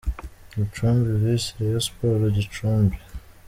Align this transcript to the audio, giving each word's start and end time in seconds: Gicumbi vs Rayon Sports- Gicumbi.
Gicumbi 0.55 1.11
vs 1.21 1.45
Rayon 1.57 1.81
Sports- 1.87 2.33
Gicumbi. 2.35 2.97